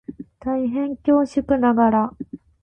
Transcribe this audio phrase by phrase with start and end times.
[0.39, 2.13] 大変恐縮ながら